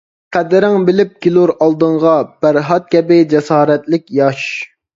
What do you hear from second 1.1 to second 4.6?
كېلۇر ئالدىڭغا، پەرھات كەبى جاسارەتلىك ياش!